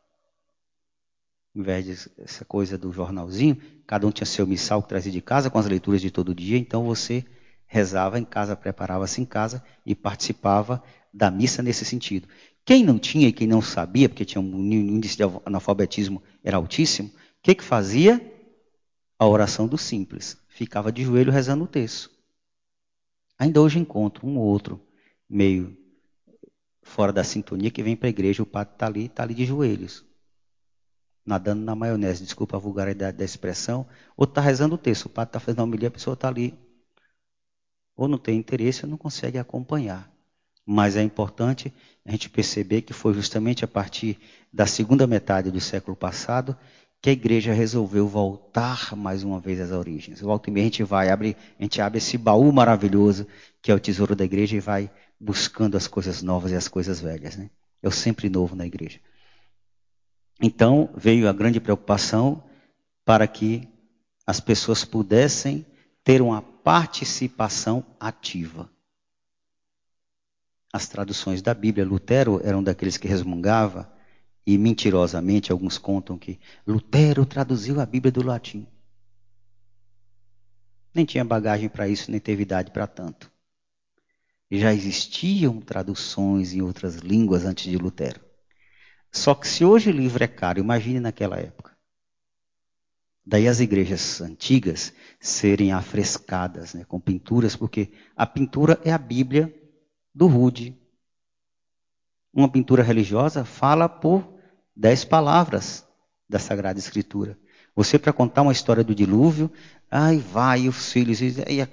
em 1.56 1.62
vez 1.62 2.06
dessa 2.18 2.44
coisa 2.44 2.76
do 2.76 2.92
jornalzinho, 2.92 3.56
cada 3.86 4.06
um 4.06 4.10
tinha 4.10 4.26
seu 4.26 4.46
missal 4.46 4.82
que 4.82 4.90
trazia 4.90 5.10
de 5.10 5.22
casa 5.22 5.48
com 5.48 5.58
as 5.58 5.64
leituras 5.64 6.02
de 6.02 6.10
todo 6.10 6.34
dia, 6.34 6.58
então 6.58 6.84
você 6.84 7.24
rezava 7.66 8.18
em 8.18 8.24
casa, 8.24 8.54
preparava-se 8.54 9.22
em 9.22 9.24
casa 9.24 9.64
e 9.84 9.94
participava 9.94 10.82
da 11.12 11.30
missa 11.30 11.62
nesse 11.62 11.82
sentido. 11.82 12.28
Quem 12.62 12.84
não 12.84 12.98
tinha 12.98 13.28
e 13.28 13.32
quem 13.32 13.46
não 13.46 13.62
sabia, 13.62 14.06
porque 14.06 14.24
tinha 14.26 14.40
um 14.40 14.60
índice 14.70 15.16
de 15.16 15.22
analfabetismo 15.46 16.22
era 16.44 16.58
altíssimo, 16.58 17.08
o 17.08 17.12
que, 17.42 17.54
que 17.54 17.64
fazia? 17.64 18.20
A 19.18 19.26
oração 19.26 19.66
do 19.66 19.78
simples. 19.78 20.36
Ficava 20.48 20.92
de 20.92 21.04
joelho 21.04 21.32
rezando 21.32 21.64
o 21.64 21.68
texto. 21.68 22.10
Ainda 23.38 23.62
hoje 23.62 23.78
encontro 23.78 24.26
um 24.26 24.36
ou 24.36 24.44
outro 24.44 24.80
meio 25.28 25.74
fora 26.82 27.12
da 27.12 27.24
sintonia 27.24 27.70
que 27.70 27.82
vem 27.82 27.96
para 27.96 28.08
a 28.08 28.10
igreja, 28.10 28.42
o 28.42 28.46
padre 28.46 28.74
está 28.74 28.86
ali, 28.86 29.04
está 29.06 29.22
ali 29.22 29.34
de 29.34 29.46
joelhos 29.46 30.05
nadando 31.26 31.62
na 31.62 31.74
maionese, 31.74 32.22
desculpa 32.22 32.56
a 32.56 32.60
vulgaridade 32.60 33.16
da 33.16 33.24
expressão, 33.24 33.86
ou 34.16 34.24
está 34.24 34.40
rezando 34.40 34.76
o 34.76 34.78
texto, 34.78 35.06
o 35.06 35.08
padre 35.08 35.30
está 35.30 35.40
fazendo 35.40 35.60
a 35.60 35.64
homilia, 35.64 35.88
a 35.88 35.90
pessoa 35.90 36.14
está 36.14 36.28
ali, 36.28 36.54
ou 37.96 38.06
não 38.06 38.18
tem 38.18 38.38
interesse, 38.38 38.84
ou 38.84 38.90
não 38.90 38.96
consegue 38.96 39.36
acompanhar. 39.36 40.10
Mas 40.64 40.96
é 40.96 41.02
importante 41.02 41.72
a 42.04 42.10
gente 42.10 42.28
perceber 42.28 42.82
que 42.82 42.92
foi 42.92 43.14
justamente 43.14 43.64
a 43.64 43.68
partir 43.68 44.18
da 44.52 44.66
segunda 44.66 45.06
metade 45.06 45.50
do 45.50 45.60
século 45.60 45.96
passado 45.96 46.56
que 47.00 47.10
a 47.10 47.12
igreja 47.12 47.52
resolveu 47.52 48.08
voltar 48.08 48.96
mais 48.96 49.22
uma 49.22 49.38
vez 49.38 49.60
às 49.60 49.70
origens. 49.70 50.20
Volta 50.20 50.50
e 50.50 50.52
meia 50.52 50.64
a 50.64 50.68
gente 50.68 50.82
vai, 50.82 51.08
abre, 51.08 51.36
a 51.58 51.62
gente 51.62 51.80
abre 51.80 51.98
esse 51.98 52.18
baú 52.18 52.50
maravilhoso 52.50 53.26
que 53.62 53.70
é 53.70 53.74
o 53.74 53.80
tesouro 53.80 54.16
da 54.16 54.24
igreja 54.24 54.56
e 54.56 54.60
vai 54.60 54.90
buscando 55.20 55.76
as 55.76 55.86
coisas 55.86 56.22
novas 56.22 56.52
e 56.52 56.56
as 56.56 56.68
coisas 56.68 57.00
velhas. 57.00 57.36
Né? 57.36 57.50
É 57.82 57.88
o 57.88 57.92
sempre 57.92 58.28
novo 58.28 58.56
na 58.56 58.66
igreja. 58.66 58.98
Então 60.40 60.90
veio 60.94 61.28
a 61.28 61.32
grande 61.32 61.60
preocupação 61.60 62.42
para 63.04 63.26
que 63.26 63.68
as 64.26 64.40
pessoas 64.40 64.84
pudessem 64.84 65.64
ter 66.02 66.20
uma 66.20 66.42
participação 66.42 67.84
ativa. 67.98 68.70
As 70.72 70.88
traduções 70.88 71.40
da 71.40 71.54
Bíblia, 71.54 71.86
Lutero 71.86 72.40
era 72.44 72.58
um 72.58 72.62
daqueles 72.62 72.98
que 72.98 73.08
resmungava, 73.08 73.90
e 74.46 74.56
mentirosamente 74.56 75.50
alguns 75.50 75.76
contam 75.76 76.16
que 76.16 76.38
Lutero 76.66 77.26
traduziu 77.26 77.80
a 77.80 77.86
Bíblia 77.86 78.12
do 78.12 78.22
latim. 78.22 78.66
Nem 80.94 81.04
tinha 81.04 81.24
bagagem 81.24 81.68
para 81.68 81.88
isso, 81.88 82.10
nem 82.10 82.20
teve 82.20 82.42
idade 82.42 82.70
para 82.70 82.86
tanto. 82.86 83.30
Já 84.50 84.72
existiam 84.72 85.60
traduções 85.60 86.52
em 86.52 86.62
outras 86.62 86.96
línguas 86.96 87.44
antes 87.44 87.70
de 87.70 87.76
Lutero. 87.76 88.25
Só 89.10 89.34
que 89.34 89.48
se 89.48 89.64
hoje 89.64 89.90
o 89.90 89.92
livro 89.92 90.22
é 90.22 90.26
caro, 90.26 90.58
imagine 90.58 91.00
naquela 91.00 91.38
época. 91.38 91.76
Daí 93.24 93.48
as 93.48 93.58
igrejas 93.58 94.20
antigas 94.20 94.92
serem 95.18 95.72
afrescadas 95.72 96.74
né, 96.74 96.84
com 96.84 97.00
pinturas, 97.00 97.56
porque 97.56 97.90
a 98.16 98.24
pintura 98.24 98.80
é 98.84 98.92
a 98.92 98.98
Bíblia 98.98 99.52
do 100.14 100.28
Rude. 100.28 100.76
Uma 102.32 102.48
pintura 102.48 102.84
religiosa 102.84 103.44
fala 103.44 103.88
por 103.88 104.32
dez 104.76 105.04
palavras 105.04 105.84
da 106.28 106.38
Sagrada 106.38 106.78
Escritura. 106.78 107.36
Você, 107.74 107.98
para 107.98 108.12
contar 108.12 108.42
uma 108.42 108.52
história 108.52 108.84
do 108.84 108.94
dilúvio, 108.94 109.50
aí 109.90 110.18
vai 110.18 110.68
os 110.68 110.92
filhos 110.92 111.20
e 111.20 111.42
aí 111.46 111.68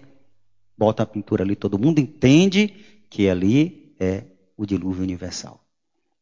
bota 0.78 1.04
a 1.04 1.06
pintura 1.06 1.44
ali, 1.44 1.56
todo 1.56 1.80
mundo 1.80 2.00
entende 2.00 3.06
que 3.10 3.30
ali 3.30 3.96
é 4.00 4.26
o 4.58 4.66
dilúvio 4.66 5.04
universal. 5.04 5.64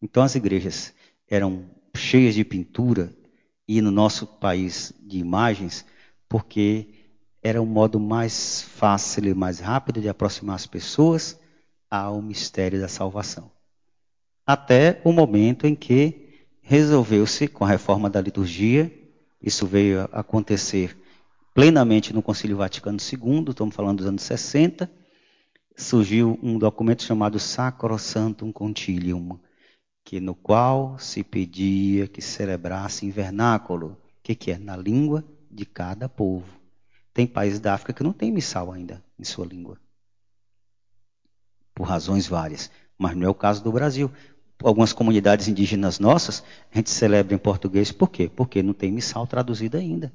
Então 0.02 0.24
as 0.24 0.36
igrejas 0.36 0.94
eram 1.32 1.64
cheias 1.96 2.36
de 2.36 2.44
pintura 2.44 3.10
e 3.66 3.82
no 3.82 3.90
nosso 3.90 4.28
país 4.28 4.92
de 5.02 5.18
imagens, 5.18 5.86
porque 6.28 6.90
era 7.42 7.62
um 7.62 7.66
modo 7.66 8.02
mais 8.02 8.62
fácil 8.62 9.26
e 9.26 9.34
mais 9.34 9.62
rápido 9.62 10.02
de 10.02 10.10
aproximar 10.10 10.58
as 10.58 10.68
pessoas 10.68 11.40
ao 11.90 12.22
mistério 12.22 12.82
da 12.82 12.90
salvação. 12.90 13.50
Até 14.46 15.00
o 15.06 15.14
momento 15.14 15.66
em 15.66 15.74
que 15.74 16.46
resolveu-se, 16.62 17.48
com 17.48 17.64
a 17.64 17.70
reforma 17.70 18.10
da 18.10 18.20
liturgia, 18.20 18.92
isso 19.42 19.66
veio 19.66 20.02
a 20.02 20.20
acontecer 20.20 20.98
plenamente 21.54 22.14
no 22.14 22.22
Concílio 22.22 22.58
Vaticano 22.58 22.98
II, 23.00 23.46
estamos 23.50 23.74
falando 23.74 24.00
dos 24.00 24.08
anos 24.08 24.24
60, 24.24 24.92
surgiu 25.78 26.38
um 26.44 26.60
documento 26.60 27.04
chamado 27.04 27.40
Sacrosantum 27.40 28.52
Concilium, 28.52 29.40
que 30.04 30.20
no 30.20 30.36
qual 30.36 30.98
se 31.00 31.24
pedia 31.24 32.08
que 32.08 32.22
celebrasse 32.22 33.06
em 33.06 33.10
vernáculo, 33.10 33.92
o 33.92 33.98
que, 34.24 34.36
que 34.36 34.52
é? 34.52 34.58
Na 34.58 34.76
língua 34.76 35.24
de 35.50 35.66
cada 35.66 36.10
povo. 36.10 36.48
Tem 37.14 37.28
países 37.28 37.60
da 37.60 37.74
África 37.74 37.94
que 37.94 38.04
não 38.04 38.14
tem 38.14 38.32
missal 38.32 38.72
ainda 38.72 39.04
em 39.20 39.24
sua 39.24 39.46
língua. 39.46 39.78
Por 41.76 41.84
razões 41.84 42.28
várias. 42.28 42.72
Mas 42.98 43.16
não 43.16 43.26
é 43.26 43.30
o 43.30 43.36
caso 43.36 43.64
do 43.64 43.72
Brasil. 43.72 44.12
Algumas 44.64 44.94
comunidades 44.94 45.48
indígenas 45.48 46.00
nossas, 46.00 46.44
a 46.72 46.78
gente 46.78 46.90
celebra 46.90 47.34
em 47.34 47.38
português. 47.38 47.92
Por 47.92 48.10
quê? 48.10 48.30
Porque 48.34 48.62
não 48.62 48.74
tem 48.74 48.92
missal 48.92 49.26
traduzido 49.26 49.78
ainda. 49.78 50.14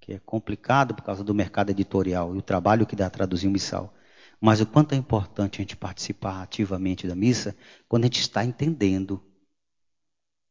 Que 0.00 0.14
é 0.14 0.18
complicado 0.18 0.94
por 0.94 1.02
causa 1.02 1.22
do 1.22 1.34
mercado 1.34 1.70
editorial 1.70 2.34
e 2.34 2.38
o 2.38 2.42
trabalho 2.42 2.86
que 2.86 2.96
dá 2.96 3.06
a 3.06 3.10
traduzir 3.10 3.48
um 3.48 3.52
missal. 3.52 3.94
Mas 4.40 4.60
o 4.60 4.66
quanto 4.66 4.92
é 4.92 4.96
importante 4.96 5.56
a 5.56 5.62
gente 5.62 5.76
participar 5.76 6.42
ativamente 6.42 7.06
da 7.06 7.14
missa 7.14 7.56
quando 7.88 8.04
a 8.04 8.06
gente 8.06 8.20
está 8.20 8.44
entendendo. 8.44 9.22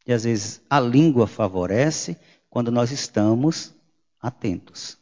E 0.06 0.14
às 0.14 0.24
vezes 0.24 0.62
a 0.70 0.80
língua 0.80 1.28
favorece 1.28 2.18
quando 2.50 2.72
nós 2.72 2.92
estamos 2.92 3.74
atentos. 4.22 4.98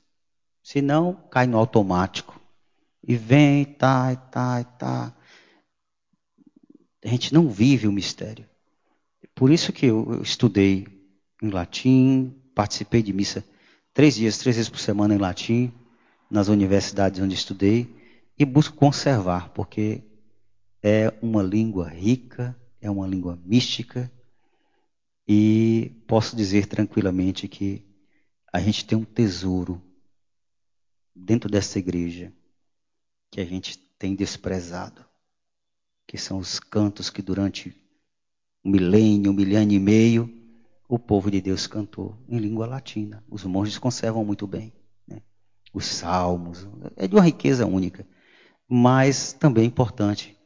Senão, 0.64 1.14
cai 1.32 1.48
no 1.48 1.58
automático. 1.58 2.40
E 3.08 3.16
vem, 3.16 3.66
tá, 3.66 4.16
tá, 4.16 4.64
tá. 4.64 5.16
A 7.04 7.08
gente 7.08 7.34
não 7.34 7.50
vive 7.50 7.88
o 7.88 7.92
mistério. 7.92 8.48
Por 9.34 9.52
isso 9.52 9.74
que 9.74 9.88
eu 9.88 10.22
estudei 10.22 10.88
em 11.42 11.50
latim, 11.50 12.36
participei 12.54 13.02
de 13.02 13.12
missa 13.12 13.44
três 13.94 14.16
dias, 14.16 14.38
três 14.38 14.56
vezes 14.56 14.70
por 14.70 14.80
semana 14.80 15.16
em 15.16 15.18
latim, 15.18 15.72
nas 16.30 16.48
universidades 16.48 17.20
onde 17.20 17.36
estudei, 17.36 17.94
e 18.38 18.46
busco 18.46 18.76
conservar, 18.76 19.50
porque 19.50 20.04
é 20.82 21.14
uma 21.22 21.44
língua 21.44 21.88
rica, 21.88 22.60
é 22.80 22.90
uma 22.90 23.08
língua 23.08 23.40
mística, 23.46 24.12
e 25.28 26.04
posso 26.08 26.36
dizer 26.36 26.66
tranquilamente 26.66 27.48
que 27.48 27.86
a 28.52 28.60
gente 28.60 28.86
tem 28.86 28.98
um 28.98 29.06
tesouro 29.06 29.82
dentro 31.16 31.50
dessa 31.50 31.80
igreja 31.80 32.34
que 33.30 33.40
a 33.40 33.46
gente 33.46 33.78
tem 33.98 34.16
desprezado, 34.16 35.06
que 36.06 36.18
são 36.18 36.38
os 36.40 36.60
cantos 36.60 37.10
que 37.10 37.22
durante 37.22 37.74
um 38.64 38.72
milênio, 38.72 39.32
um 39.32 39.34
milênio 39.34 39.78
e 39.78 39.80
meio, 39.80 40.42
o 40.88 41.00
povo 41.00 41.32
de 41.32 41.40
Deus 41.40 41.68
cantou 41.68 42.18
em 42.28 42.38
língua 42.38 42.68
latina. 42.68 43.24
Os 43.30 43.46
monges 43.46 43.78
conservam 43.78 44.26
muito 44.26 44.46
bem. 44.46 44.74
Né? 45.08 45.22
Os 45.74 45.86
salmos, 45.86 46.68
é 46.98 47.08
de 47.08 47.16
uma 47.16 47.24
riqueza 47.24 47.66
única. 47.66 48.06
Mas 48.74 49.34
também 49.34 49.66
é 49.66 49.68
importante, 49.68 50.38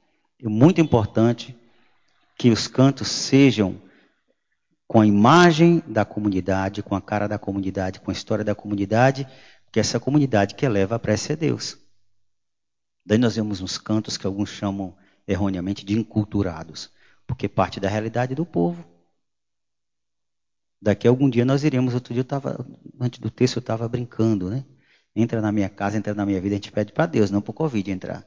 é 0.43 0.49
muito 0.49 0.81
importante 0.81 1.55
que 2.35 2.49
os 2.49 2.67
cantos 2.67 3.07
sejam 3.07 3.79
com 4.87 4.99
a 4.99 5.05
imagem 5.05 5.83
da 5.85 6.03
comunidade, 6.03 6.81
com 6.81 6.95
a 6.95 7.01
cara 7.01 7.27
da 7.27 7.37
comunidade, 7.37 7.99
com 7.99 8.09
a 8.09 8.13
história 8.13 8.43
da 8.43 8.55
comunidade, 8.55 9.27
que 9.71 9.79
essa 9.79 9.99
comunidade 9.99 10.55
que 10.55 10.65
eleva 10.65 10.95
a 10.95 10.99
prece 10.99 11.33
a 11.33 11.35
Deus. 11.35 11.77
Daí 13.05 13.19
nós 13.19 13.35
vemos 13.35 13.61
uns 13.61 13.77
cantos 13.77 14.17
que 14.17 14.25
alguns 14.25 14.49
chamam 14.49 14.95
erroneamente 15.27 15.85
de 15.85 15.93
inculturados, 15.93 16.89
porque 17.27 17.47
parte 17.47 17.79
da 17.79 17.89
realidade 17.89 18.33
do 18.33 18.43
povo. 18.43 18.83
Daqui 20.81 21.07
a 21.07 21.11
algum 21.11 21.29
dia 21.29 21.45
nós 21.45 21.63
iremos, 21.63 21.93
outro 21.93 22.11
dia 22.11 22.21
eu 22.21 22.23
estava, 22.23 22.65
antes 22.99 23.19
do 23.19 23.29
texto 23.29 23.57
eu 23.57 23.61
estava 23.61 23.87
brincando, 23.87 24.49
né? 24.49 24.65
Entra 25.15 25.41
na 25.41 25.51
minha 25.51 25.69
casa, 25.69 25.97
entra 25.97 26.13
na 26.13 26.25
minha 26.25 26.41
vida, 26.41 26.55
a 26.55 26.57
gente 26.57 26.71
pede 26.71 26.91
para 26.91 27.05
Deus, 27.05 27.31
não 27.31 27.41
para 27.41 27.51
o 27.51 27.53
Covid 27.53 27.89
entrar. 27.89 28.25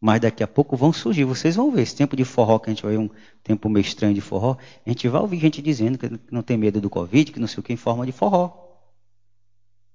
Mas 0.00 0.20
daqui 0.20 0.42
a 0.42 0.48
pouco 0.48 0.76
vão 0.76 0.92
surgir, 0.92 1.24
vocês 1.24 1.56
vão 1.56 1.70
ver. 1.70 1.82
Esse 1.82 1.96
tempo 1.96 2.16
de 2.16 2.24
forró, 2.24 2.58
que 2.58 2.70
a 2.70 2.72
gente 2.72 2.84
vai 2.84 2.96
um 2.96 3.10
tempo 3.42 3.68
meio 3.68 3.82
estranho 3.82 4.14
de 4.14 4.20
forró, 4.20 4.56
a 4.86 4.88
gente 4.88 5.08
vai 5.08 5.20
ouvir 5.20 5.38
gente 5.38 5.60
dizendo 5.60 5.98
que 5.98 6.08
não 6.30 6.40
tem 6.40 6.56
medo 6.56 6.80
do 6.80 6.88
Covid, 6.88 7.32
que 7.32 7.40
não 7.40 7.48
sei 7.48 7.60
o 7.60 7.62
que, 7.62 7.72
em 7.72 7.76
forma 7.76 8.06
de 8.06 8.12
forró. 8.12 8.68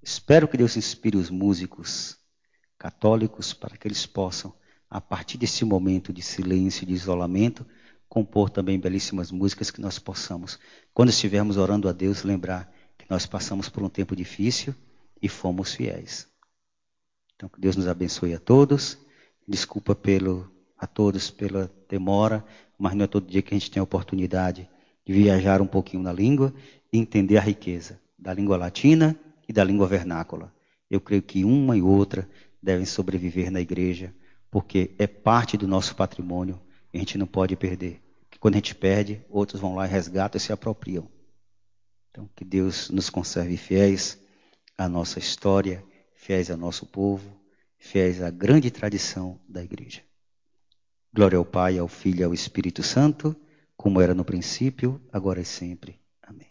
Espero 0.03 0.47
que 0.47 0.57
Deus 0.57 0.75
inspire 0.75 1.17
os 1.17 1.29
músicos 1.29 2.17
católicos 2.77 3.53
para 3.53 3.77
que 3.77 3.87
eles 3.87 4.05
possam, 4.05 4.53
a 4.89 4.99
partir 4.99 5.37
desse 5.37 5.63
momento 5.63 6.11
de 6.11 6.21
silêncio, 6.21 6.85
de 6.85 6.93
isolamento, 6.93 7.65
compor 8.09 8.49
também 8.49 8.77
belíssimas 8.77 9.31
músicas 9.31 9.71
que 9.71 9.79
nós 9.79 9.97
possamos, 9.97 10.59
quando 10.93 11.09
estivermos 11.09 11.55
orando 11.55 11.87
a 11.87 11.93
Deus, 11.93 12.23
lembrar 12.23 12.71
que 12.97 13.05
nós 13.09 13.25
passamos 13.25 13.69
por 13.69 13.81
um 13.81 13.89
tempo 13.89 14.15
difícil 14.15 14.75
e 15.23 15.29
fomos 15.29 15.73
fiéis. 15.73 16.27
Então, 17.33 17.47
que 17.47 17.59
Deus 17.59 17.77
nos 17.77 17.87
abençoe 17.87 18.33
a 18.33 18.39
todos. 18.39 18.97
Desculpa 19.47 19.95
pelo, 19.95 20.51
a 20.77 20.85
todos 20.85 21.31
pela 21.31 21.71
demora, 21.89 22.45
mas 22.77 22.93
não 22.93 23.05
é 23.05 23.07
todo 23.07 23.31
dia 23.31 23.41
que 23.41 23.55
a 23.55 23.57
gente 23.57 23.71
tem 23.71 23.79
a 23.79 23.85
oportunidade 23.85 24.69
de 25.05 25.13
viajar 25.13 25.61
um 25.61 25.65
pouquinho 25.65 26.03
na 26.03 26.11
língua 26.11 26.53
e 26.91 26.97
entender 26.97 27.37
a 27.37 27.41
riqueza 27.41 27.99
da 28.19 28.33
língua 28.33 28.57
latina 28.57 29.17
e 29.47 29.53
da 29.53 29.63
língua 29.63 29.87
vernácula. 29.87 30.53
Eu 30.89 30.99
creio 30.99 31.21
que 31.21 31.45
uma 31.45 31.77
e 31.77 31.81
outra 31.81 32.29
devem 32.61 32.85
sobreviver 32.85 33.49
na 33.49 33.61
igreja, 33.61 34.13
porque 34.51 34.91
é 34.99 35.07
parte 35.07 35.57
do 35.57 35.67
nosso 35.67 35.95
patrimônio 35.95 36.61
e 36.93 36.97
a 36.97 36.99
gente 36.99 37.17
não 37.17 37.25
pode 37.27 37.55
perder. 37.55 38.01
Quando 38.39 38.55
a 38.55 38.57
gente 38.57 38.75
perde, 38.75 39.21
outros 39.29 39.61
vão 39.61 39.75
lá 39.75 39.87
e 39.87 39.89
resgatam 39.89 40.37
e 40.37 40.41
se 40.41 40.51
apropriam. 40.51 41.07
Então, 42.11 42.29
que 42.35 42.43
Deus 42.43 42.89
nos 42.89 43.09
conserve 43.09 43.55
fiéis 43.55 44.21
à 44.77 44.87
nossa 44.87 45.19
história, 45.19 45.83
fiéis 46.15 46.49
ao 46.49 46.57
nosso 46.57 46.85
povo, 46.85 47.39
fiéis 47.77 48.21
à 48.21 48.29
grande 48.29 48.71
tradição 48.71 49.39
da 49.47 49.63
igreja. 49.63 50.01
Glória 51.13 51.37
ao 51.37 51.45
Pai, 51.45 51.77
ao 51.77 51.87
Filho 51.87 52.21
e 52.21 52.23
ao 52.23 52.33
Espírito 52.33 52.81
Santo, 52.81 53.35
como 53.77 54.01
era 54.01 54.13
no 54.13 54.25
princípio, 54.25 55.01
agora 55.11 55.41
e 55.41 55.45
sempre. 55.45 55.99
Amém. 56.21 56.47